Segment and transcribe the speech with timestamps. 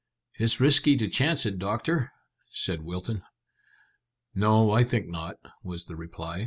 [0.39, 2.11] "It's risky to chance it, doctor,"
[2.49, 3.21] said Wilton.
[4.33, 6.39] "No, I think not," was the reply.